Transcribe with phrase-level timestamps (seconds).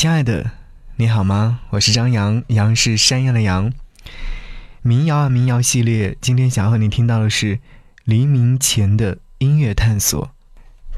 [0.00, 0.52] 亲爱的，
[0.96, 1.60] 你好吗？
[1.68, 3.70] 我是张扬，杨是山羊的羊。
[4.80, 7.58] 民谣啊，民谣系列，今天想要和你听到的是
[8.04, 10.30] 黎明前的音乐探索。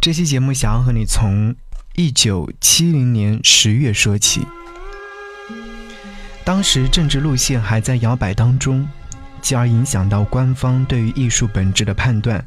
[0.01, 1.57] 这期节目想要和你从
[1.96, 4.46] 一九七零年十月说起。
[6.45, 8.89] 当时政治路线还在摇摆当中，
[9.41, 12.46] 继而影响到官方对于艺术本质的判断。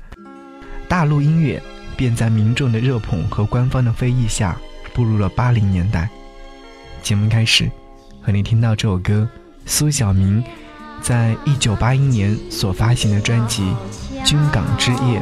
[0.88, 1.62] 大陆音乐
[1.98, 4.58] 便在民众的热捧和官方的非议下，
[4.94, 6.10] 步入了八零年代。
[7.06, 7.70] 节目开始，
[8.20, 9.30] 和你听到这首歌，
[9.68, 10.44] 苏小明。
[11.04, 13.62] 在一九八一年所发行的专辑
[14.26, 15.20] 《军港之夜》。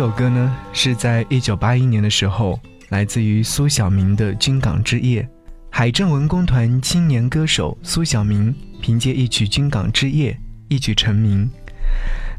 [0.00, 5.22] 这首歌呢，是在一九八一年的时候，来自于苏小明的《军港之夜》。
[5.68, 10.32] 海政文工团青年歌手苏小明凭借一曲《军港之夜》
[10.68, 11.46] 一举成名。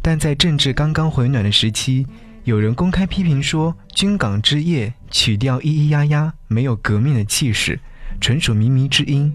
[0.01, 2.07] 但在政治刚刚回暖的时期，
[2.45, 7.79] 有人公开批评说，《军港之夜》曲调咿咿呀呀，没有革命的气势，
[8.19, 9.31] 纯属靡靡之音。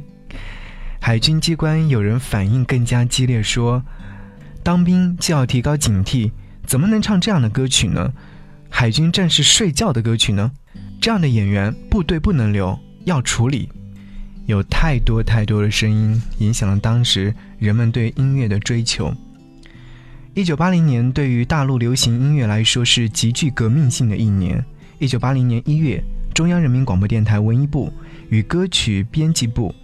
[1.00, 3.84] 海军机关有人反应更加激烈，说
[4.64, 6.32] ：“当兵就要提高警惕，
[6.66, 8.12] 怎么能唱这样的歌曲呢？
[8.68, 10.50] 海军战士睡觉的歌曲呢？
[11.00, 13.68] 这样的演员部队不能留，要处理。”
[14.46, 19.12] 有太多太多的声音影响了当时人们对音乐的追求。
[20.34, 24.64] 一九八零年对于大陆流行音乐来说是极具革命性的一年。
[25.00, 26.00] 一九八零年一月，
[26.32, 27.92] 中央人民广播电台文艺部
[28.28, 29.74] 与歌曲编辑部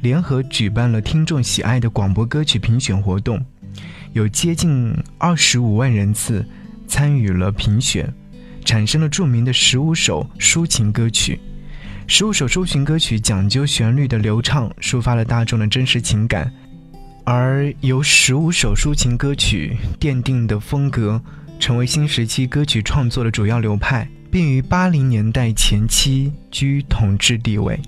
[0.00, 3.44] 联合举办了听众喜爱的广播歌曲评选活动，
[4.12, 6.44] 有接近二十五万人次
[6.86, 8.12] 参与了评选，
[8.64, 11.38] 产生了著名的十五首抒情歌曲。
[12.06, 16.50] 十五首抒情歌曲讲究旋律的流畅，抒发了大众的真实情感，
[17.24, 21.20] 而由十五首抒情歌曲奠定的风格，
[21.60, 27.78] 成为新时期歌曲创作的主要流派，并于八零年代前期居统治地位。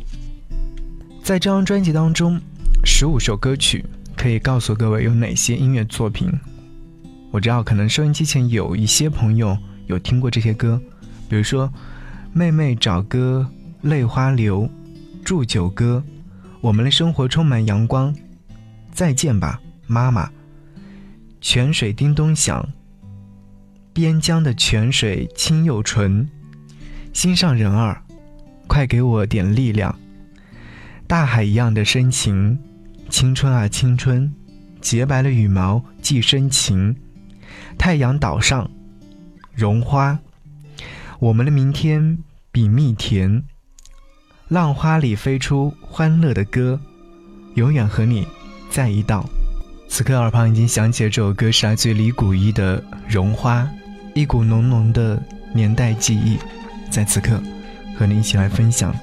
[1.22, 2.38] 在这张专辑当中，
[2.84, 3.82] 十五首歌曲
[4.20, 6.30] 可以告诉各位有哪些音乐作品。
[7.30, 9.56] 我知道，可能收音机前有一些朋友
[9.86, 10.78] 有听过这些歌，
[11.26, 11.66] 比如说
[12.34, 13.50] 《妹妹找歌》。
[13.88, 14.68] 泪花流，
[15.24, 16.04] 祝酒歌，
[16.60, 18.14] 我们的生活充满阳光。
[18.92, 20.30] 再见吧，妈妈。
[21.40, 22.68] 泉水叮咚响，
[23.94, 26.28] 边疆的泉水清又纯。
[27.14, 28.02] 心上人儿，
[28.66, 29.98] 快给我点力量。
[31.06, 32.58] 大海一样的深情，
[33.10, 34.32] 青春啊青春，
[34.80, 36.94] 洁白的羽毛寄深情。
[37.76, 38.70] 太阳岛上，
[39.52, 40.16] 绒花，
[41.18, 42.16] 我们的明天
[42.52, 43.42] 比蜜甜。
[44.48, 46.80] 浪花里飞出欢乐的歌，
[47.54, 48.26] 永远和你
[48.70, 49.28] 再一道。
[49.88, 53.62] 此刻耳旁已经响起了这首歌，是来自李谷一的《绒花》，
[54.14, 55.20] 一股浓浓的
[55.52, 56.38] 年代记忆，
[56.90, 57.42] 在此刻
[57.96, 58.94] 和你一起来分享。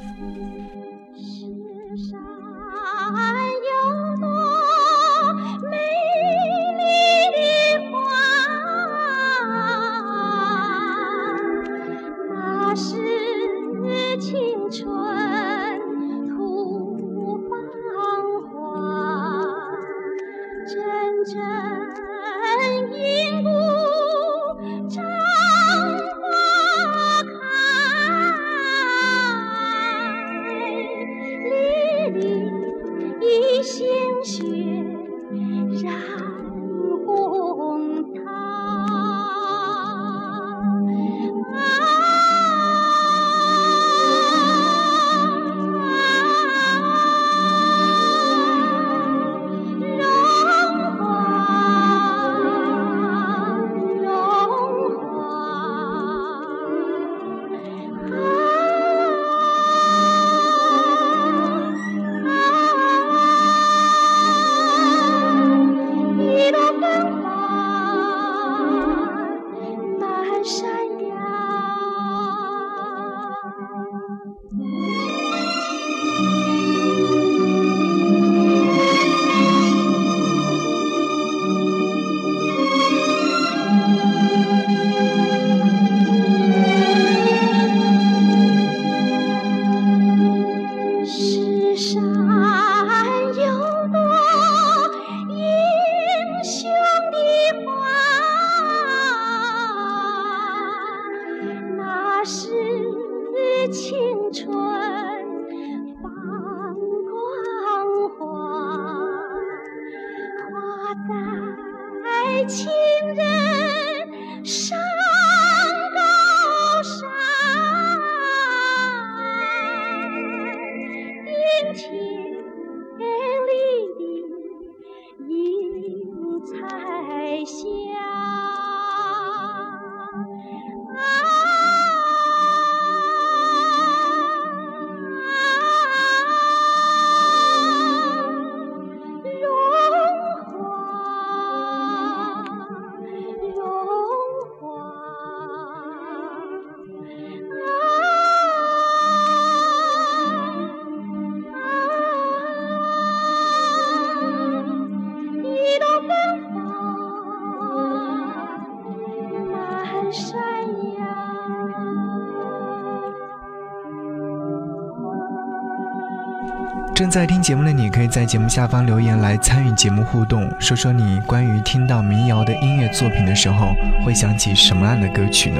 [167.17, 173.73] 在听节目的你，可以在节目下方留言来参与节目互动，说说你关于听到民谣的音乐作品的时候
[174.05, 175.59] 会想起什么样的歌曲呢？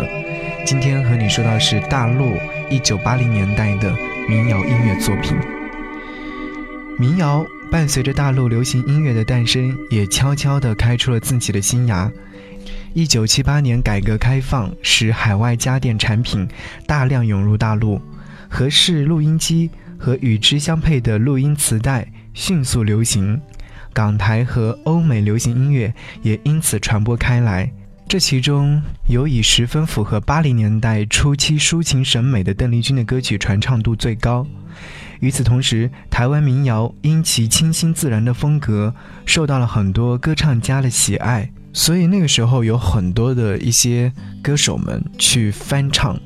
[0.67, 2.35] 今天和你说到是大陆
[2.69, 3.91] 一九八零年代的
[4.29, 5.35] 民谣音乐作品。
[6.99, 12.11] 民谣伴随着大陆流行音乐的诞生，也悄悄地开出了自己的新芽。
[12.93, 16.47] 一九七八年改革开放，使海外家电产品
[16.85, 17.99] 大量涌入大陆，
[18.47, 19.71] 合适录音机。
[19.97, 23.39] 和与之相配的录音磁带迅速流行，
[23.93, 27.71] 港台和欧美流行音乐也因此传播开来。
[28.07, 34.47] 这其中有以十分符合八零年代初期抒情审美的邓丽君的歌曲传唱度最高。
[35.19, 38.93] 与此同时，台湾民谣因其清新自然的风格，
[39.25, 46.17] 受到了很多歌唱家的喜爱，所以那个时候有很多的一些歌手们去翻唱，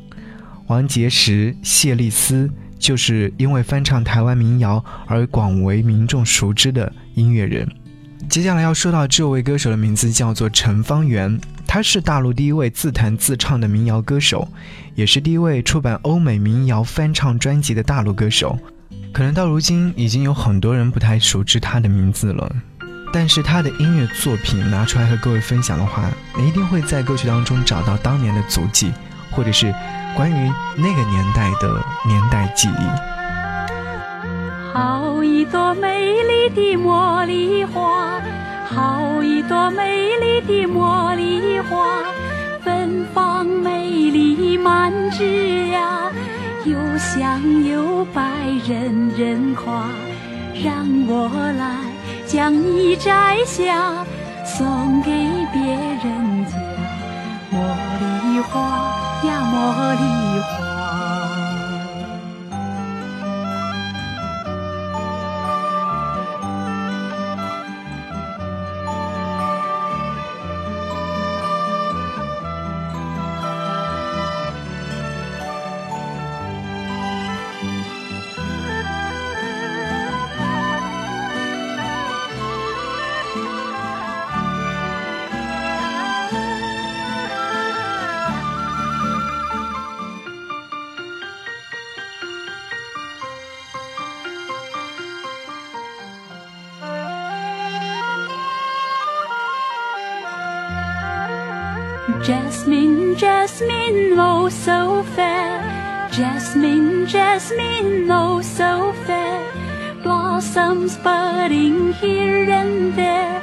[0.67, 2.51] 王杰石、谢丽斯。
[2.81, 7.69] 就是因为翻唱台湾民谣而广为民众熟知的音乐人。
[8.27, 14.47] 接下来要说到这位歌手的名字叫做陈方圆，他是大陆第一位自弹自唱的民谣歌手，
[14.95, 18.57] 也是第一位出版欧美民谣翻唱专辑的大陆歌手。
[19.13, 22.51] 可能到如今已经有很多人不太熟知他的名字了，
[23.13, 28.91] 但是他的音乐作品拿出来和各位分享的话，你一定会在歌曲当中找到当年的足迹，
[29.29, 29.71] 或者是。
[30.15, 32.87] 关于那个年代的年代记忆。
[34.73, 38.21] 好一朵美丽的茉莉花，
[38.65, 42.03] 好一朵美丽的茉莉花，
[42.63, 45.23] 芬芳美丽满枝
[45.71, 46.11] 桠，
[46.65, 48.21] 又香又白
[48.67, 49.89] 人人夸。
[50.63, 51.27] 让我
[51.57, 51.75] 来
[52.27, 54.05] 将你摘下，
[54.45, 55.11] 送给
[55.51, 55.61] 别
[56.03, 56.51] 人家，
[57.51, 57.57] 茉
[57.99, 59.00] 莉花。
[59.23, 60.20] 呀，茉莉
[103.60, 106.08] Jasmine, Jasmine, oh so fair.
[106.10, 109.44] Jasmine, Jasmine, oh so fair.
[110.02, 113.42] Blossoms budding here and there,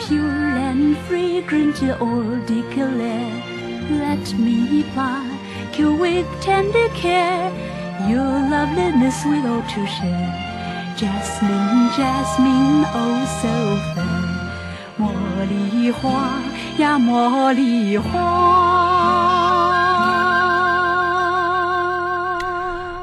[0.00, 3.42] pure and fragrant eau de Calais.
[3.90, 7.50] Let me pluck you with tender care,
[8.08, 10.32] your loveliness with all to share.
[10.96, 13.54] Jasmine, Jasmine, oh so
[13.94, 14.12] fair.
[14.98, 15.10] 茉
[15.50, 16.40] 莉花
[16.78, 18.55] 呀，茉莉花。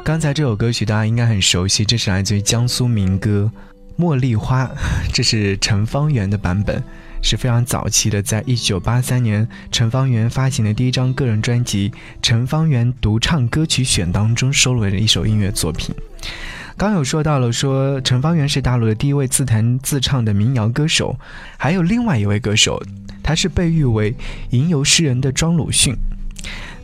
[0.04, 3.50] 刚才这首歌曲大家应该很熟悉，这是来自于江苏民歌
[4.02, 4.66] 《茉莉花》，
[5.14, 6.84] 这是陈方圆的版本，
[7.22, 11.88] 是非常早期的，在一九八三年陈方圆发行的第一张个人专辑
[12.20, 15.94] 《陈方圆独唱歌曲选》当中收录的一首音乐作品。
[16.76, 21.18] 刚有说到了，说陈方圆是大陆的第一位自弹自唱的民谣歌手，
[21.56, 22.78] 还有另外一位歌手，
[23.22, 24.14] 他是被誉为
[24.50, 25.96] 吟游诗人的庄鲁迅，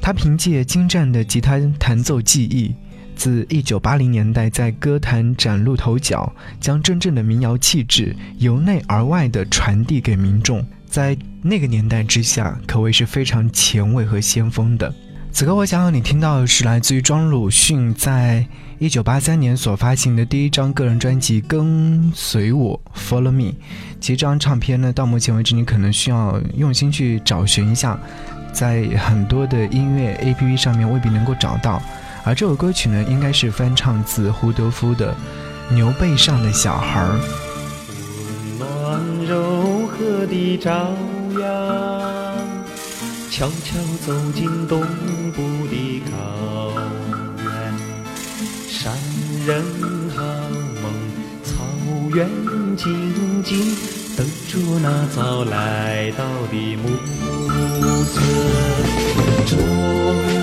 [0.01, 2.75] 他凭借精湛的吉他弹奏技艺。
[3.21, 14.91] 自一九八零年代在歌坛崭露头角，将真正的民谣气质由内而外的传递给民众，在那个年代之下，可谓是非常前卫和先锋的。
[15.31, 18.43] 此刻，我想要你听到的是来自于庄鲁迅在
[18.79, 23.53] 一九八三年所发行的第一张个人专辑《跟随我》（Follow Me）。
[24.01, 28.01] 其实这张唱片呢，到目前为止你可能需要用心去找寻一下，
[28.51, 31.83] 在很多的音乐 APP 上面未必能够找到。
[32.25, 35.15] 而这首歌曲呢，应该是翻唱自胡德夫的
[35.75, 37.19] 《牛背上的小孩儿》。
[38.59, 40.71] 温暖柔和的朝
[41.41, 41.43] 阳，
[43.31, 44.81] 悄悄走进东
[45.33, 46.73] 部的高
[47.43, 47.75] 原，
[48.69, 48.93] 山
[49.47, 49.65] 人
[50.15, 50.23] 好
[50.83, 50.93] 梦，
[51.43, 51.65] 草
[52.15, 52.29] 原
[52.77, 53.75] 静静
[54.21, 56.85] 等着那早来到的暮
[58.05, 58.21] 色。
[59.47, 59.57] 终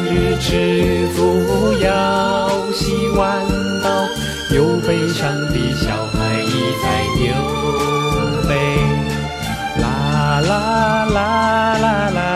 [0.10, 1.20] 日吃足
[1.80, 3.40] 要洗弯
[3.84, 3.86] 刀，
[4.56, 6.86] 有悲伤的小孩倚在
[7.22, 7.26] 牛
[8.50, 8.52] 背，
[9.80, 9.86] 啦
[10.42, 12.27] 啦啦啦，啦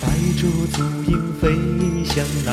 [0.00, 2.52] 带着足印飞向那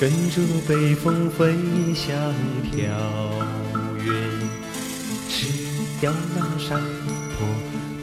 [0.00, 1.56] 跟着北风飞
[1.92, 2.14] 向
[2.62, 2.78] 飘
[4.04, 4.14] 远，
[5.28, 5.48] 吃
[6.00, 6.80] 掉那山
[7.36, 7.48] 坡，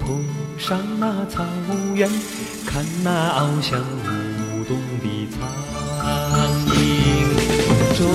[0.01, 0.19] 坡
[0.57, 1.45] 上那草
[1.93, 2.09] 原，
[2.65, 5.39] 看那翱翔舞动的苍
[6.75, 6.75] 鹰。
[7.95, 8.05] 终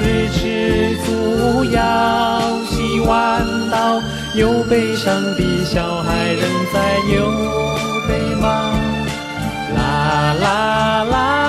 [0.00, 1.08] 日吃足
[1.66, 1.78] 要
[2.70, 4.00] 洗碗刀，
[4.34, 6.42] 有悲伤的小孩仍
[6.72, 7.20] 在牛
[8.08, 8.72] 背忙。
[9.76, 11.47] 啦啦啦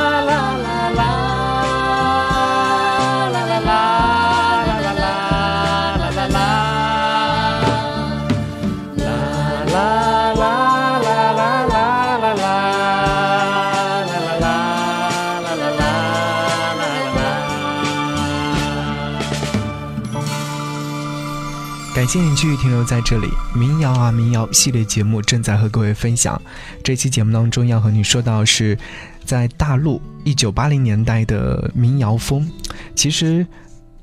[22.41, 26.41] 继续停留在这里，民谣啊民谣系列节目正在和各位分享。
[26.81, 28.77] 这期节目当中要和你说到是，
[29.25, 32.49] 在大陆一九八零年代的民谣风。
[32.95, 33.45] 其实，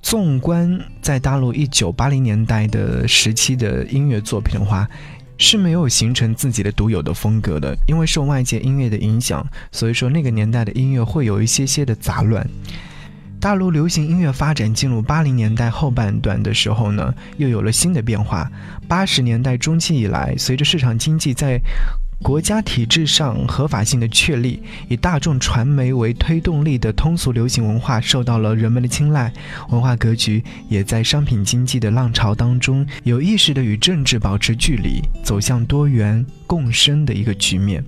[0.03, 4.87] 纵观在大陆一九八零年代的时期的音乐作品的话，
[5.39, 12.47] 是没有形成自己的独有的风格的，因为受外界音乐的影响，所以说那个年代的音乐会有一些些的杂乱。
[13.47, 18.51] 大陆流行音乐发展进入八零年代后半段的时候呢，又有了新的变化。
[18.89, 21.61] 八十年代中期以来，随着市场经济在
[22.21, 29.33] 国家体制上合法性的确立，以大众传媒为推动力的通俗流行文化受到了人们的青睐，
[29.69, 37.85] 文化格局也在商品经济的浪潮当中，有意识地与政治保持距离，走向多元共生的一个局面。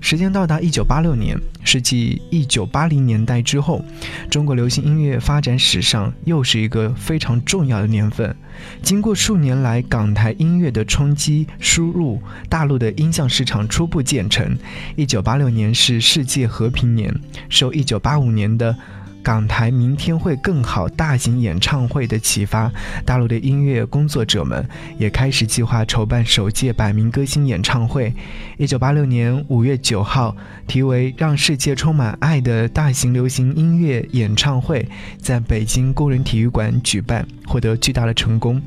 [0.00, 3.84] 时间到达一九八六年，是继一九八零年代之后，
[4.30, 8.34] 中国流行音乐发展史上又是一个非常重要的年份。
[8.82, 14.56] 经过数年来港台音乐的冲击输入，大陆的音像市场初步建成。
[14.96, 17.14] 一九八六年是世界和平年，
[17.48, 18.74] 受一九八五年的。
[19.22, 22.72] 港台明天会更好大型演唱会的启发，
[23.04, 24.66] 大陆的音乐工作者们
[24.98, 28.12] 也开始计划筹办首届百名歌星演唱会。
[28.56, 30.34] 一九八六年五月九号，
[30.66, 38.60] 题为“让世界充满爱”的大型流行音乐演唱会在北京工人体育馆举办，获得巨大的成功。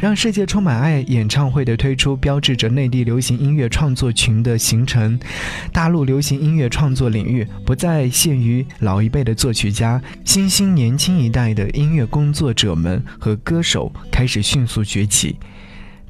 [0.00, 5.18] 让世界充满爱演唱会的推出，标志着内地流行音乐创作群的形成。
[5.72, 9.89] 大陆流行音乐创作领域不再限于老一辈的作曲家。
[10.24, 15.36] 新兴年轻一代的音乐工作者们和歌手开始迅速崛起。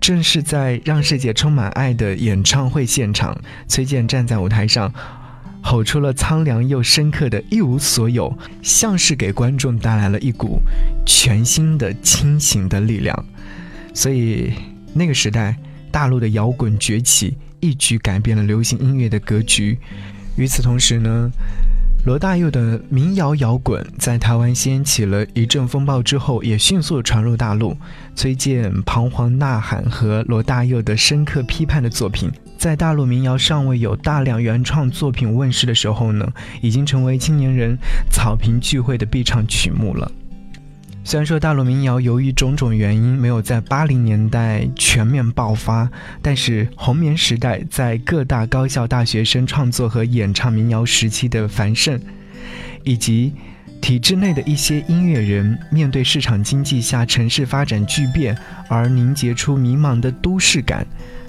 [0.01, 4.91] 正是在《让世界充满爱》的演唱会现场，崔健站在舞台上，
[5.61, 10.59] 吼出了苍凉又深刻的一无所有，像是给观众带来了一股
[11.05, 13.25] 全新的清醒的力量。
[13.93, 14.55] 所以，
[14.95, 15.55] 那个时代，
[15.93, 19.79] 大陆的摇滚崛起，一举改变了流行音乐的格局。
[20.37, 21.31] 与此同时呢？
[22.07, 27.77] 罗大佑的民谣摇滚在台湾掀起了一阵风暴之后，也迅速传入大陆。
[28.17, 36.27] 崔健彷徨呐喊和罗大佑的深刻批判的作品，在大陆民谣尚未有大量原创作品问世的时候呢，
[36.63, 37.77] 已经成为青年人
[38.11, 40.11] 草坪聚会的必唱曲目了。
[41.03, 45.91] 虽然说大陆民谣由于种种原因没有在八零年代全面爆发，
[46.23, 51.99] 但是红棉时代在各大高校大学生创作和演唱民谣时期的繁盛，
[52.85, 53.33] 以及
[53.81, 58.37] 体制内的一些音乐人面对市场经济下城市发展巨变
[58.69, 60.87] 而凝结出迷茫的都市感，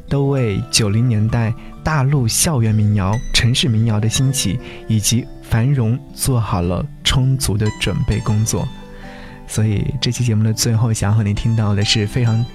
[0.08, 8.68] 都为九零年代大陆校园民谣、城市民谣的兴起以及繁荣做好了充足的准备工作。
[9.52, 12.46] 所以这期节目的最后，想要和你听到的是非常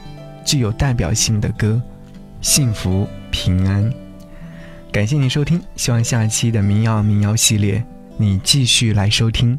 [0.46, 1.78] 具有代表性的歌，
[2.40, 3.84] 《幸福平安》。
[4.90, 7.84] 感谢您收听，希望下期的民谣民谣系列
[8.16, 9.58] 你继续来收听。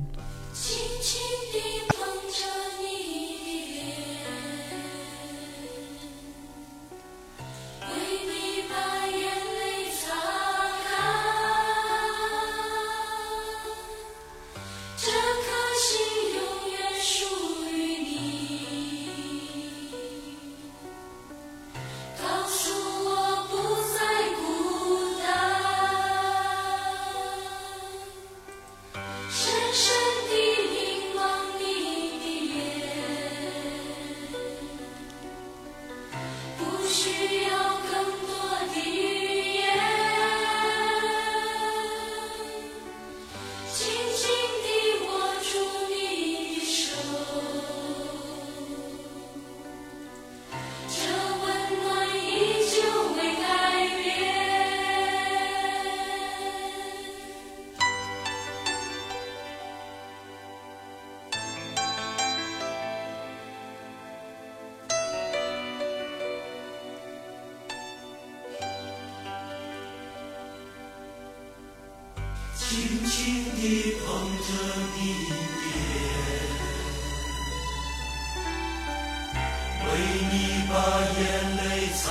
[80.69, 80.73] 把
[81.17, 81.21] 眼
[81.58, 81.60] 泪
[81.93, 82.01] 擦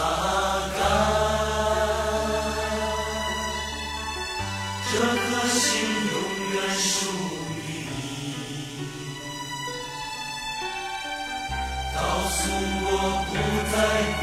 [0.76, 0.80] 干。
[4.88, 5.60] 这颗心
[6.12, 6.14] 永
[6.54, 6.88] 远属
[7.54, 7.98] 于你，
[11.94, 11.96] 告
[12.30, 12.38] 诉
[12.82, 12.88] 我
[13.28, 13.30] 不
[13.72, 13.74] 再
[14.18, 14.20] 孤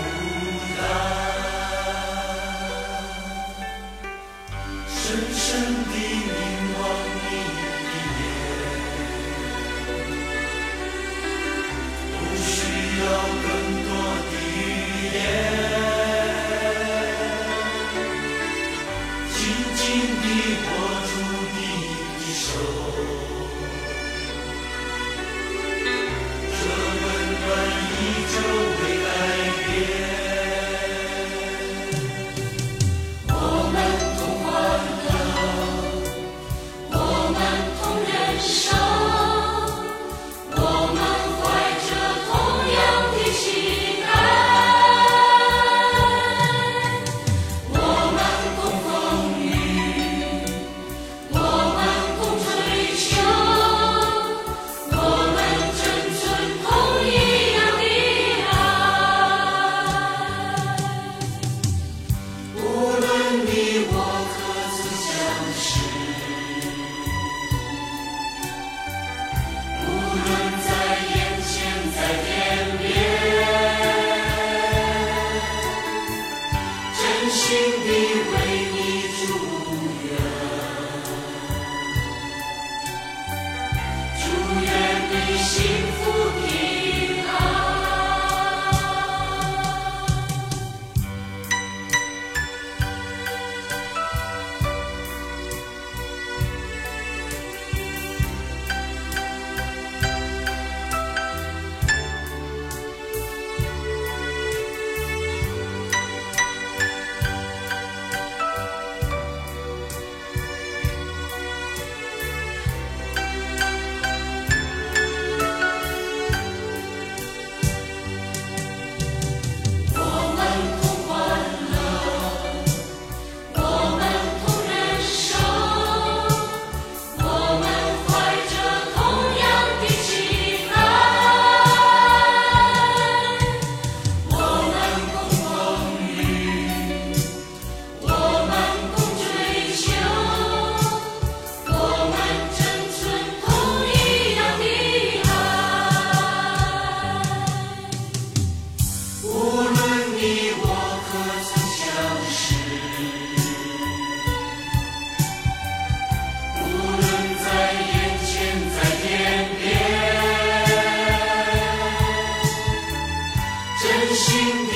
[70.26, 70.63] 真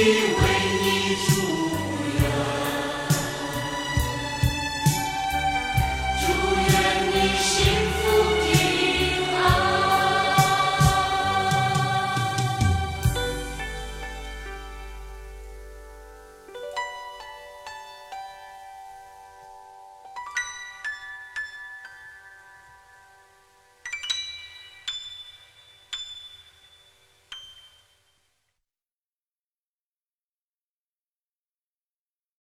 [0.07, 0.46] 心的。